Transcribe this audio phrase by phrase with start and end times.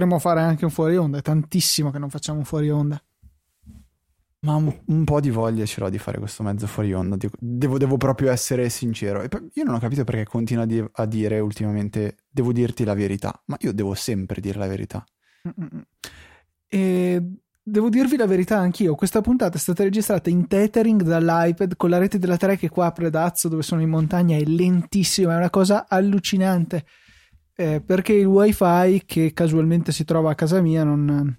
[0.00, 1.18] potremmo fare anche un fuori onda.
[1.18, 3.00] È tantissimo che non facciamo un fuori onda.
[4.42, 7.16] Ma un, un, po' di voglia ce l'ho di fare questo mezzo fuori onda.
[7.38, 9.22] Devo, devo proprio essere sincero.
[9.22, 13.42] io non ho capito perché continua a, di- a, dire ultimamente devo dirti la verità.
[13.46, 15.04] Ma io devo sempre dire la verità.
[16.66, 17.22] E
[17.62, 18.94] devo dirvi la verità anch'io.
[18.94, 22.86] Questa puntata è stata registrata in tethering dall'iPad con la rete della 3 che qua
[22.86, 25.34] a Predazzo, dove sono in montagna, è lentissima.
[25.34, 26.86] È una cosa allucinante.
[27.60, 31.38] Eh, perché il wifi che casualmente si trova a casa mia non,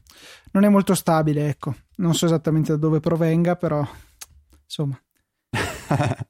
[0.52, 1.76] non è molto stabile, ecco.
[1.96, 3.84] Non so esattamente da dove provenga, però
[4.64, 5.02] insomma.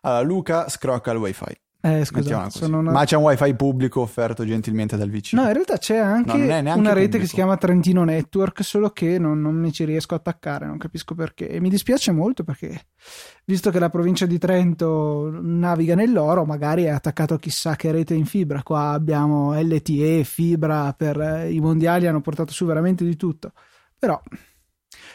[0.00, 1.60] allora, Luca scrocca il wifi.
[1.84, 2.92] Eh, scusa, una...
[2.92, 5.42] Ma c'è un wifi pubblico offerto gentilmente dal vicino.
[5.42, 9.18] No, in realtà c'è anche no, una rete che si chiama Trentino Network, solo che
[9.18, 11.48] non, non mi ci riesco a attaccare, non capisco perché.
[11.48, 12.86] E mi dispiace molto perché,
[13.44, 18.14] visto che la provincia di Trento naviga nell'oro, magari è attaccato a chissà che rete
[18.14, 18.62] in fibra.
[18.62, 23.54] Qua abbiamo LTE, fibra, per eh, i mondiali hanno portato su veramente di tutto.
[23.98, 24.22] Però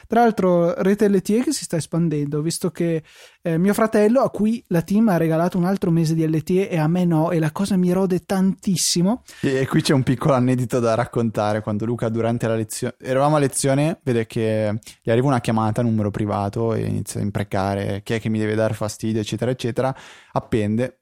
[0.07, 3.03] tra l'altro, rete LTE che si sta espandendo, visto che
[3.41, 6.77] eh, mio fratello, a cui la team ha regalato un altro mese di LTE e
[6.77, 9.23] a me no, e la cosa mi rode tantissimo.
[9.41, 11.61] E qui c'è un piccolo aneddoto da raccontare.
[11.61, 16.11] Quando Luca, durante la lezione, eravamo a lezione, vede che gli arriva una chiamata numero
[16.11, 19.95] privato e inizia a imprecare chi è che mi deve dare fastidio, eccetera, eccetera.
[20.31, 21.01] Appende,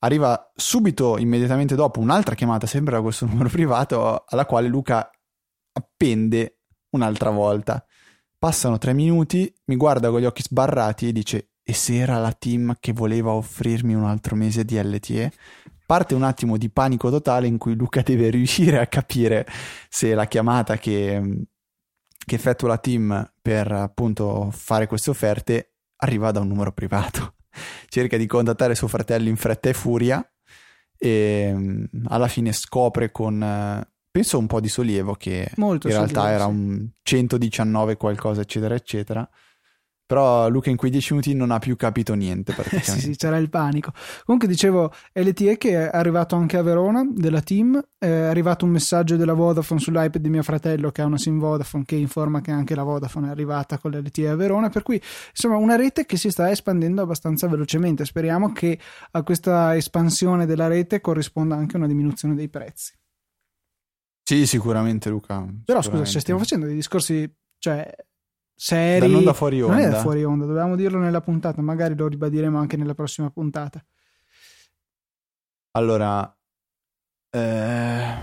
[0.00, 5.10] arriva subito, immediatamente dopo, un'altra chiamata sempre da questo numero privato, alla quale Luca
[5.72, 6.58] appende
[6.90, 7.84] un'altra volta.
[8.42, 12.32] Passano tre minuti, mi guarda con gli occhi sbarrati e dice: E se era la
[12.32, 15.30] team che voleva offrirmi un altro mese di LTE?
[15.86, 19.46] Parte un attimo di panico totale in cui Luca deve riuscire a capire
[19.88, 21.46] se la chiamata che,
[22.18, 27.36] che effettua la team per appunto fare queste offerte arriva da un numero privato.
[27.86, 30.32] Cerca di contattare suo fratello in fretta e furia
[30.98, 33.40] e alla fine scopre con
[34.12, 36.50] penso un po' di sollievo che Molto in sollievo, realtà era sì.
[36.50, 39.28] un 119 qualcosa eccetera eccetera
[40.12, 42.92] però Luca in quei 10 minuti non ha più capito niente praticamente.
[43.00, 43.92] sì, sì, c'era il panico.
[44.26, 49.16] Comunque dicevo, LTE che è arrivato anche a Verona, della team, è arrivato un messaggio
[49.16, 52.74] della Vodafone sull'iPad di mio fratello che ha una SIM Vodafone che informa che anche
[52.74, 55.00] la Vodafone è arrivata con l'LTE a Verona, per cui
[55.30, 58.04] insomma una rete che si sta espandendo abbastanza velocemente.
[58.04, 58.78] Speriamo che
[59.12, 62.92] a questa espansione della rete corrisponda anche una diminuzione dei prezzi.
[64.32, 65.40] Sì, sicuramente Luca.
[65.40, 65.88] Però sicuramente.
[65.90, 67.94] scusa, cioè, stiamo facendo dei discorsi, cioè,
[68.54, 69.06] seri.
[69.06, 69.74] Da non da fuori onda.
[69.74, 73.28] Non è da fuori onda, dovevamo dirlo nella puntata, magari lo ribadiremo anche nella prossima
[73.28, 73.84] puntata.
[75.72, 76.34] Allora,
[77.28, 78.14] eh,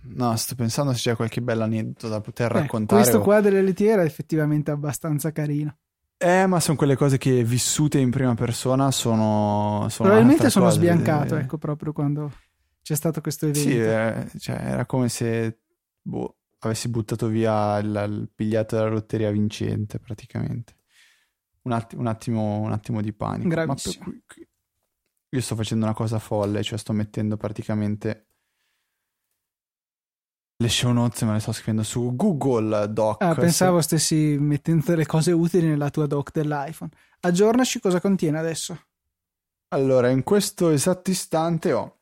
[0.00, 3.00] no, sto pensando se c'è qualche bell'aneddoto da poter eh, raccontare.
[3.00, 5.76] Questo qua dell'LT era effettivamente abbastanza carino.
[6.16, 9.86] Eh, ma sono quelle cose che vissute in prima persona sono.
[9.90, 12.32] sono Probabilmente sono sbiancato, ecco, proprio quando
[12.82, 13.68] c'è stato questo evento.
[13.68, 15.60] Sì, eh, cioè, era come se
[16.02, 20.76] boh, avessi buttato via il, il, biglietto della lotteria vincente, praticamente.
[21.62, 23.48] Un, atti- un, attimo, un attimo, di panico.
[23.48, 24.04] Gravissimo.
[24.06, 24.48] Ma per,
[25.28, 28.26] io sto facendo una cosa folle, cioè sto mettendo praticamente
[30.62, 33.22] le show notes me le sto scrivendo su Google Doc.
[33.22, 36.90] Ah, pensavo stessi mettendo delle cose utili nella tua doc dell'iPhone.
[37.20, 38.78] Aggiornaci cosa contiene adesso.
[39.68, 42.01] Allora, in questo esatto istante ho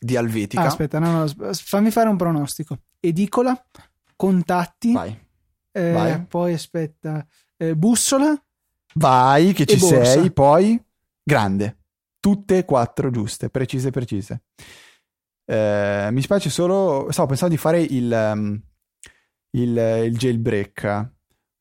[0.00, 0.62] di Alvetica.
[0.62, 2.78] Ah, aspetta, no, no, fammi fare un pronostico.
[2.98, 3.54] Edicola,
[4.16, 4.92] contatti.
[4.92, 5.16] Vai.
[5.70, 6.24] Eh, Vai.
[6.24, 7.24] Poi aspetta,
[7.56, 8.34] eh, bussola.
[8.94, 10.32] Vai, che ci sei.
[10.32, 10.82] Poi
[11.22, 11.76] grande.
[12.18, 14.42] Tutte e quattro giuste, precise, precise.
[15.44, 17.08] Eh, mi spiace solo.
[17.10, 18.60] Stavo pensando di fare il, um,
[19.50, 21.12] il, il jailbreak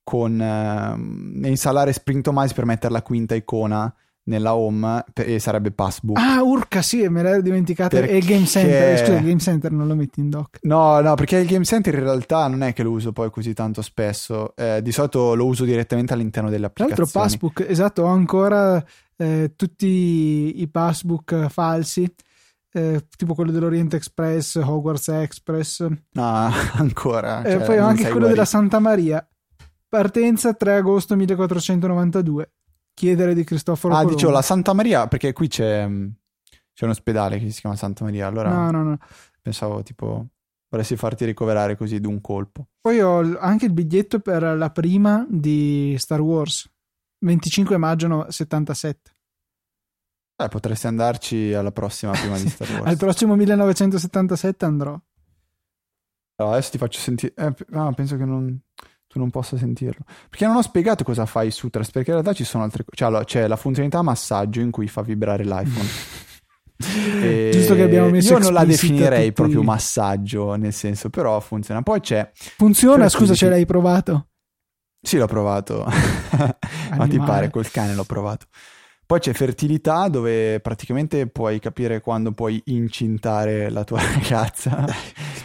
[0.03, 3.93] con um, installare Sprintomize per mettere la quinta icona
[4.29, 6.17] nella home e sarebbe Passbook.
[6.17, 7.97] Ah, urca, sì, me l'ero dimenticato.
[7.97, 8.11] Perché...
[8.13, 10.59] E il Game Center, scusa, il Game Center non lo metti in dock.
[10.61, 13.53] No, no, perché il Game Center in realtà non è che lo uso poi così
[13.53, 14.55] tanto spesso.
[14.55, 17.09] Eh, di solito lo uso direttamente all'interno delle applicazioni.
[17.09, 18.83] Tra l'altro Passbook, esatto, ho ancora
[19.17, 22.07] eh, tutti i Passbook falsi.
[22.71, 25.87] Eh, tipo quello dell'Oriente Express, Hogwarts Express.
[26.11, 27.41] No, ancora.
[27.41, 28.33] E cioè, poi ho anche quello guarito.
[28.33, 29.27] della Santa Maria.
[29.89, 32.51] Partenza 3 agosto 1492
[32.99, 34.15] chiedere di Cristoforo Ah, Colombo.
[34.15, 35.87] dicevo la Santa Maria, perché qui c'è,
[36.73, 38.97] c'è un ospedale che si chiama Santa Maria, allora no, no, no.
[39.41, 40.27] pensavo tipo
[40.69, 42.67] volessi farti ricoverare così d'un colpo.
[42.81, 46.69] Poi ho anche il biglietto per la prima di Star Wars,
[47.19, 49.15] 25 maggio 77.
[50.35, 52.85] Eh, potresti andarci alla prossima prima di Star Wars.
[52.85, 54.99] Al prossimo 1977 andrò.
[56.35, 57.33] Allora, adesso ti faccio sentire...
[57.35, 58.57] Eh, ah, penso che non
[59.09, 60.05] tu non possa sentirlo.
[60.29, 62.95] Perché non ho spiegato cosa fai su Trust, perché in realtà ci sono altre cose.
[62.95, 65.87] Cioè, allora, c'è la funzionalità massaggio in cui fa vibrare l'iPhone.
[66.81, 69.33] E Giusto che abbiamo messo Io non la definirei tutti...
[69.33, 71.81] proprio massaggio, nel senso, però funziona.
[71.81, 72.31] Poi c'è.
[72.33, 74.29] Funziona, scusa, ce l'hai provato?
[75.01, 75.83] Sì, l'ho provato.
[76.95, 78.45] Ma ti pare, col cane l'ho provato.
[79.09, 84.85] Poi c'è fertilità dove praticamente puoi capire quando puoi incintare la tua ragazza.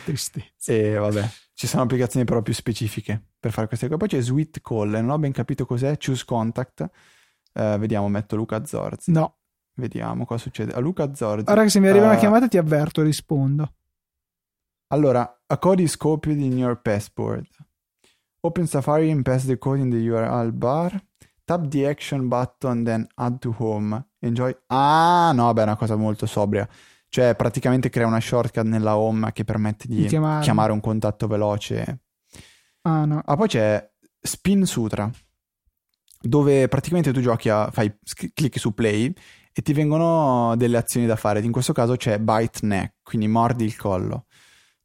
[0.04, 0.70] Tristezza.
[0.70, 3.98] E vabbè, ci sono applicazioni però più specifiche per fare queste cose.
[3.98, 6.90] Poi c'è Sweet Call, non ho ben capito cos'è, Choose Contact.
[7.54, 9.10] Uh, vediamo, metto Luca Zorzi.
[9.10, 9.38] No.
[9.76, 10.74] Vediamo cosa succede.
[10.74, 11.50] A Luca Zorzi.
[11.50, 13.76] Ora che se mi arriva uh, una chiamata ti avverto, rispondo.
[14.88, 17.48] Allora, a code is copied in your passport.
[18.40, 21.02] Open Safari and paste the code in the URL bar.
[21.44, 24.02] Tap the action button, then add to home.
[24.20, 24.56] Enjoy.
[24.68, 26.66] Ah, no, beh, è una cosa molto sobria.
[27.08, 30.42] Cioè, praticamente crea una shortcut nella home che permette di, di chiamare.
[30.42, 30.72] chiamare.
[30.72, 32.00] un contatto veloce.
[32.82, 33.22] Ah, no.
[33.24, 35.10] Ah, poi c'è Spin Sutra,
[36.20, 37.70] dove praticamente tu giochi a.
[37.70, 37.94] fai,
[38.32, 39.12] clicchi su play
[39.52, 41.40] e ti vengono delle azioni da fare.
[41.40, 44.26] In questo caso c'è Bite Neck, quindi mordi il collo.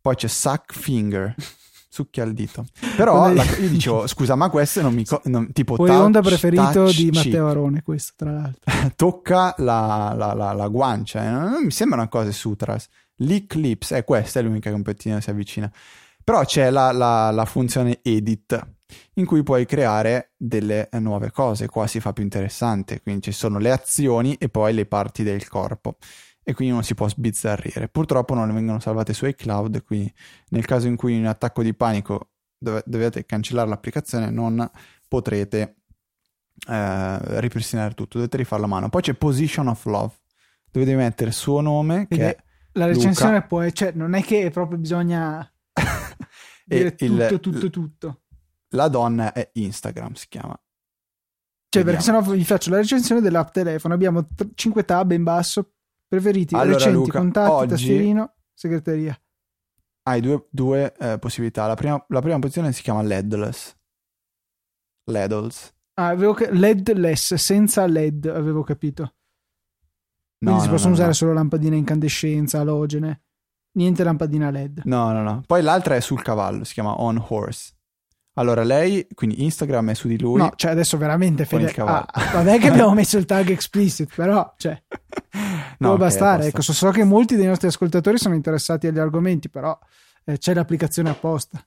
[0.02, 1.34] Poi c'è Suck Finger.
[1.90, 2.66] succhia il dito.
[2.96, 5.06] Però la, io dicevo, scusa, ma questo non mi...
[5.06, 8.72] Co- non, tipo Poi touch, onda preferito touch, di Matteo Arone, questo tra l'altro.
[8.96, 11.30] Tocca la, la, la, la guancia, eh.
[11.30, 12.88] non mi sembrano cose sutras.
[13.22, 15.70] Lick lips, eh, questa è l'unica che un pochettino si avvicina.
[16.24, 18.76] Però c'è la, la, la funzione edit,
[19.16, 21.68] in cui puoi creare delle nuove cose.
[21.68, 25.48] Qua si fa più interessante, quindi ci sono le azioni e poi le parti del
[25.48, 25.98] corpo
[26.50, 27.90] e quindi non si può sbizzarrire.
[27.90, 30.12] Purtroppo non vengono salvate su iCloud, quindi
[30.50, 34.68] nel caso in cui in un attacco di panico dov- dovete cancellare l'applicazione non
[35.08, 35.76] potrete
[36.68, 38.90] eh, ripristinare tutto, dovete rifare la mano.
[38.90, 40.16] Poi c'è Position of Love,
[40.72, 43.46] dove devi mettere il suo nome che è la recensione Luca.
[43.46, 45.48] poi, cioè non è che proprio bisogna
[46.66, 48.22] dire il, tutto, tutto, tutto.
[48.70, 50.60] La donna è Instagram, si chiama.
[51.70, 51.86] Cioè, Vediamo.
[51.86, 53.94] perché sennò vi faccio la recensione dell'app telefono.
[53.94, 55.74] Abbiamo 5 tab in basso,
[56.10, 57.68] Preferiti, allora, recenti, Luca, contatti, oggi...
[57.68, 59.16] tastierino, segreteria.
[60.02, 61.68] Hai due, due eh, possibilità.
[61.68, 63.78] La prima, la prima posizione si chiama LEDless.
[65.04, 65.74] LEDLess.
[65.94, 66.52] Ah, avevo che...
[66.52, 69.14] LEDless, senza LED, avevo capito.
[70.40, 73.22] Quindi no, si no, possono no, usare solo lampadine incandescenza, alogene.
[73.74, 74.82] Niente lampadina LED.
[74.86, 75.44] No, no, no.
[75.46, 77.74] Poi l'altra è sul cavallo, si chiama On Horse.
[78.40, 80.38] Allora, lei, quindi Instagram è su di lui.
[80.38, 81.74] No, cioè adesso veramente fede...
[81.82, 84.82] ah, vabbè che abbiamo messo il tag explicit, però, cioè,
[85.80, 86.48] no, può bastare.
[86.48, 89.78] Ecco, so, so, che molti dei nostri ascoltatori sono interessati agli argomenti, però
[90.26, 91.62] eh, c'è l'applicazione apposta.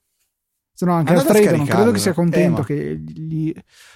[0.75, 3.53] Se no, anche Andate Alfredo non credo che sia contento eh, che gli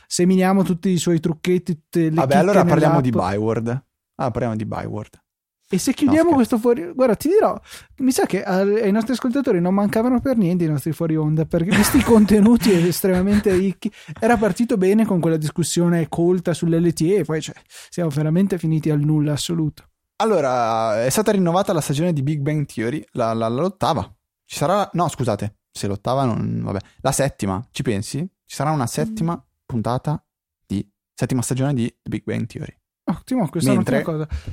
[0.07, 3.85] seminiamo tutti i suoi trucchetti, tutte le Vabbè, allora parliamo di Byword.
[4.17, 5.21] Ah, parliamo di Byword.
[5.69, 7.61] E se chiudiamo no, questo fuori, guarda, ti dirò,
[7.97, 11.71] mi sa che ai nostri ascoltatori non mancavano per niente i nostri fuori onda, perché
[11.71, 13.91] questi contenuti estremamente ricchi,
[14.21, 17.57] era partito bene con quella discussione colta sull'LTE e poi cioè,
[17.89, 19.89] siamo veramente finiti al nulla assoluto.
[20.19, 24.03] Allora, è stata rinnovata la stagione di Big Bang Theory, la, la, l'ottava.
[24.45, 28.19] Ci sarà, no, scusate, se l'ottava non, vabbè, la settima, ci pensi?
[28.19, 29.49] Ci sarà una settima mm.
[29.67, 30.25] puntata
[30.67, 32.75] di, settima stagione di The Big Bang Theory.
[33.05, 34.53] Ottimo, questa Mentre, è un'ottima cosa.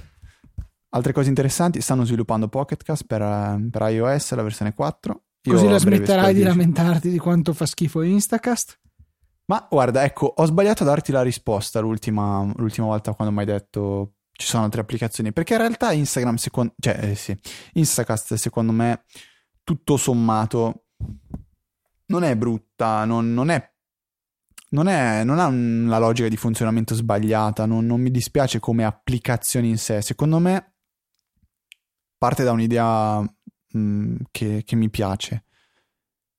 [0.90, 5.24] Altre cose interessanti, stanno sviluppando Pocketcast per, per iOS, la versione 4.
[5.44, 8.80] Io Così la smetterai di lamentarti di quanto fa schifo Instacast?
[9.46, 13.46] Ma guarda, ecco, ho sbagliato a darti la risposta l'ultima, l'ultima volta quando mi hai
[13.46, 15.32] detto ci sono altre applicazioni.
[15.32, 17.38] Perché in realtà Instagram, secondo, cioè, eh, sì,
[17.74, 19.04] Instacast, secondo me,
[19.64, 20.86] tutto sommato,
[22.08, 23.72] non è brutta, non, non è
[24.74, 29.68] non, è, non, ha una logica di funzionamento sbagliata, non, non, mi dispiace come applicazione
[29.68, 30.02] in sé.
[30.02, 30.74] Secondo me
[32.18, 35.46] parte da un'idea mh, che, che mi piace.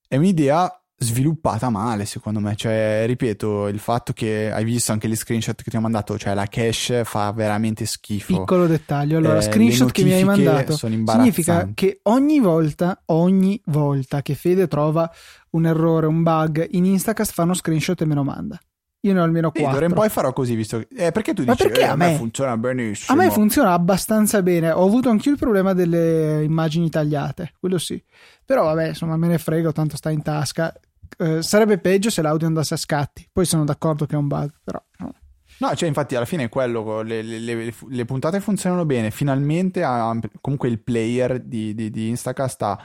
[0.06, 2.54] È un'idea sviluppata male, secondo me.
[2.56, 6.34] Cioè, ripeto, il fatto che hai visto anche gli screenshot che ti ho mandato, cioè
[6.34, 8.38] la cache fa veramente schifo.
[8.38, 9.18] Piccolo dettaglio.
[9.18, 14.68] Allora, eh, screenshot che mi hai mandato significa che ogni volta, ogni volta che Fede
[14.68, 15.10] trova
[15.50, 18.58] un errore, un bug in Instacast fa uno screenshot e me lo manda.
[19.04, 19.70] Io ne ho almeno 4.
[19.70, 20.88] D'ora in poi farò così, visto che...
[20.96, 23.20] Eh, perché tu dici, perché eh, a, me, funziona benissimo.
[23.20, 24.70] A me funziona abbastanza bene.
[24.70, 28.02] Ho avuto anch'io il problema delle immagini tagliate, quello sì.
[28.44, 30.72] Però vabbè, insomma, me ne frego, tanto sta in tasca.
[31.18, 33.28] Eh, sarebbe peggio se l'audio andasse a scatti.
[33.30, 34.82] Poi sono d'accordo che è un bug, però...
[34.98, 35.14] No.
[35.58, 39.84] No, cioè infatti alla fine è quello, le, le, le, le puntate funzionano bene, finalmente
[39.84, 42.82] ha, comunque il player di, di, di Instacast ha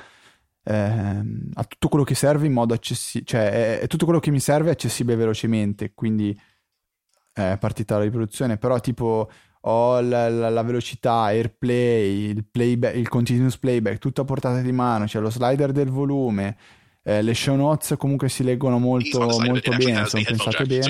[0.70, 1.24] eh,
[1.54, 4.40] a tutto quello che serve in modo accessibile, cioè è, è, tutto quello che mi
[4.40, 6.40] serve accessibile velocemente, quindi
[7.34, 13.10] è partita la riproduzione, però tipo ho la, la, la velocità, AirPlay, il, playback, il
[13.10, 16.56] continuous playback, tutto a portata di mano, c'è lo slider del volume,
[17.02, 20.82] Eh, le show notes comunque si leggono molto, molto bene, sono pensate bene.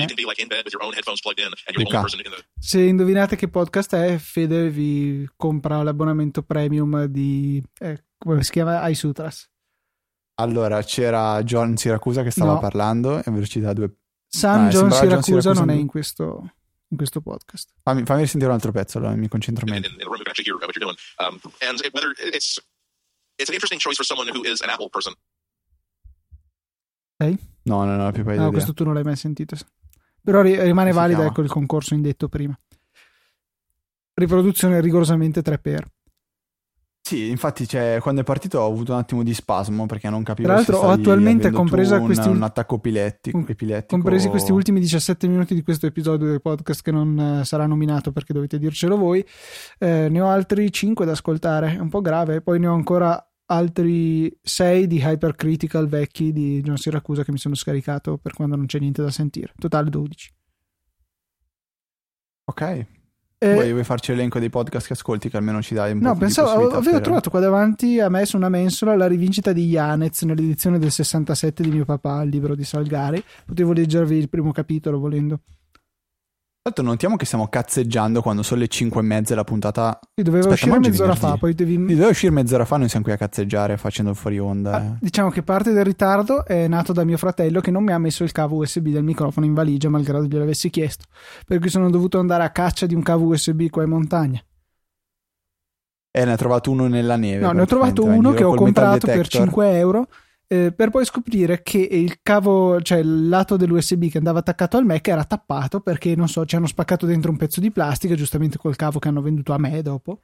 [1.72, 2.04] Luca.
[2.58, 7.62] Se indovinate che podcast è, Fede vi compra l'abbonamento premium di...
[7.78, 8.86] Eh, come si chiama?
[8.88, 9.48] iSutras.
[10.40, 12.60] Allora, c'era John Siracusa che stava no.
[12.60, 13.94] parlando a velocità 2.
[14.26, 16.52] San ah, John, Siracusa John Siracusa non è in questo,
[16.88, 17.74] in questo podcast.
[17.82, 19.88] Fammi, fammi sentire un altro pezzo, allora mi concentro meglio.
[23.40, 25.14] It's an interesting choice for someone who is an Apple person.
[27.16, 27.38] Sei?
[27.64, 29.56] No, no, no, più paio No, questo tu non l'hai mai sentito.
[30.22, 32.58] Però rimane valida, ecco il concorso indetto prima.
[34.14, 35.84] Riproduzione rigorosamente 3x.
[37.10, 40.46] Sì, infatti cioè, quando è partito ho avuto un attimo di spasmo perché non capivo
[40.46, 43.96] Tra l'altro ho attualmente compresa un, questi un attacco epilettico, epilettico.
[43.96, 48.12] Compresi questi ultimi 17 minuti di questo episodio del podcast che non eh, sarà nominato
[48.12, 49.26] perché dovete dircelo voi.
[49.80, 53.20] Eh, ne ho altri 5 da ascoltare, è un po' grave, poi ne ho ancora
[53.46, 58.66] altri 6 di Hypercritical vecchi di John Siracusa che mi sono scaricato per quando non
[58.66, 59.52] c'è niente da sentire.
[59.58, 60.32] Totale 12.
[62.44, 62.86] Ok.
[63.42, 66.12] Eh, vuoi, vuoi, farci l'elenco dei podcast che ascolti che almeno ci dai un no,
[66.12, 67.00] po' pensavo, di avevo per...
[67.00, 71.62] trovato qua davanti a me su una mensola la rivincita di Yanez nell'edizione del 67
[71.62, 73.24] di mio papà, il libro di Salgari.
[73.46, 75.40] Potevo leggervi il primo capitolo volendo.
[76.62, 79.98] Tanto notiamo che stiamo cazzeggiando quando sono le 5 e mezza la puntata.
[80.14, 81.78] Sì, doveva Aspetta, uscire mezz'ora fa, poi devi...
[81.78, 84.72] Doveva uscire mezz'ora fa, noi siamo qui a cazzeggiare facendo il fuori onda.
[84.72, 84.96] Ah, eh.
[85.00, 88.24] diciamo che parte del ritardo è nato da mio fratello che non mi ha messo
[88.24, 91.04] il cavo USB del microfono in valigia, malgrado gliel'avessi chiesto.
[91.46, 94.44] Per cui sono dovuto andare a caccia di un cavo USB qua in montagna.
[96.10, 97.42] E ne ha trovato uno nella neve.
[97.42, 100.08] No, ne ho trovato uno che ho comprato per 5 euro
[100.52, 104.84] eh, per poi scoprire che il cavo, cioè il lato dell'USB che andava attaccato al
[104.84, 108.58] Mac era tappato perché non so, ci hanno spaccato dentro un pezzo di plastica, giustamente
[108.58, 110.22] col cavo che hanno venduto a me dopo.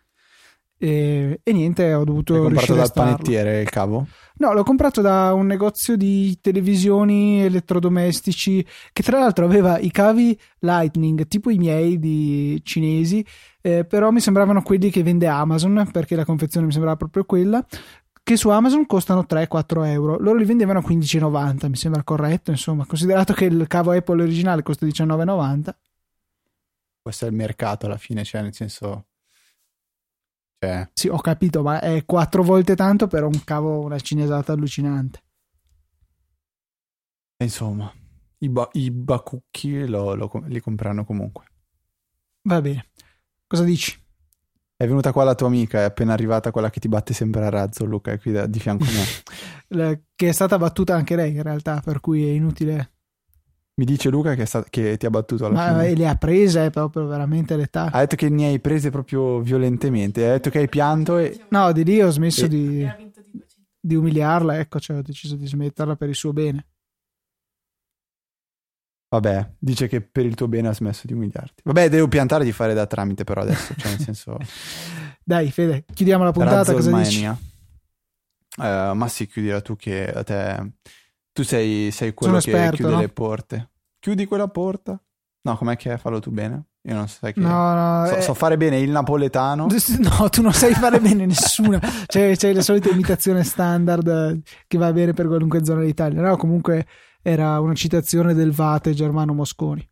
[0.78, 2.34] E, e niente, ho dovuto.
[2.34, 4.08] L'hai comprato dal panettiere il cavo?
[4.38, 10.36] No, l'ho comprato da un negozio di televisioni elettrodomestici che tra l'altro aveva i cavi
[10.58, 13.24] Lightning, tipo i miei di cinesi,
[13.62, 17.64] eh, però mi sembravano quelli che vende Amazon perché la confezione mi sembrava proprio quella
[18.26, 20.18] che su Amazon costano 3-4 euro.
[20.18, 24.64] Loro li vendevano a 15,90, mi sembra corretto, insomma, considerato che il cavo Apple originale
[24.64, 25.72] costa 19,90.
[27.02, 29.06] Questo è il mercato alla fine, cioè nel senso...
[30.58, 30.90] Cioè...
[30.92, 35.22] Sì, ho capito, ma è quattro volte tanto per un cavo, una cinesata allucinante.
[37.36, 37.92] Insomma,
[38.38, 41.44] i, ba- i bacucchi lo, lo, li compreranno comunque.
[42.42, 42.88] Va bene.
[43.46, 43.96] Cosa dici?
[44.78, 47.48] È venuta qua la tua amica, è appena arrivata quella che ti batte sempre a
[47.48, 50.00] razzo, Luca, è qui da, di fianco a me.
[50.14, 52.90] che è stata battuta anche lei in realtà, per cui è inutile.
[53.76, 55.94] Mi dice Luca che, sta, che ti ha battuto alla Ma fine.
[55.94, 57.90] le ha prese proprio veramente l'età.
[57.90, 60.28] Ha detto che ne hai prese proprio violentemente.
[60.28, 61.46] Ha detto che hai pianto e...
[61.48, 62.48] No, di lì ho smesso e...
[62.48, 62.86] di,
[63.80, 66.66] di umiliarla, ecco, cioè ho deciso di smetterla per il suo bene.
[69.08, 71.62] Vabbè, dice che per il tuo bene ha smesso di umiliarti.
[71.64, 74.36] Vabbè, devo piantare di fare da tramite però adesso, cioè nel senso...
[75.22, 77.24] Dai, Fede, chiudiamo la puntata, cosa dici?
[77.24, 80.72] Uh, ma sì, chiudila tu che a te...
[81.32, 83.00] Tu sei, sei quello Sono che esperto, chiude no?
[83.00, 83.70] le porte.
[83.98, 84.98] Chiudi quella porta?
[85.42, 85.96] No, com'è che è?
[85.98, 86.68] Fallo tu bene?
[86.82, 87.38] Io non so che...
[87.40, 88.22] No, no, so, eh...
[88.22, 89.66] so, fare bene il napoletano.
[89.98, 91.80] No, tu non sai fare bene nessuna.
[92.06, 96.20] Cioè, c'è la solita imitazione standard che va bene per qualunque zona d'Italia.
[96.20, 96.86] No, comunque
[97.28, 99.84] era una citazione del Vate Germano Mosconi.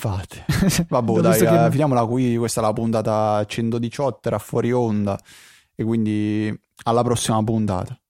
[0.00, 0.44] Vate.
[0.88, 1.64] Vabbè, dai, che...
[1.64, 2.36] eh, finiamola qui.
[2.36, 5.18] Questa è la puntata 118, era fuori onda.
[5.74, 8.00] E quindi alla prossima puntata.